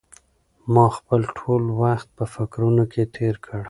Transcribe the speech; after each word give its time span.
ما 0.73 0.85
خپل 0.97 1.21
ټول 1.37 1.63
وخت 1.81 2.07
په 2.17 2.25
فکرونو 2.33 2.83
کې 2.91 3.03
تېر 3.15 3.35
کړ. 3.45 3.59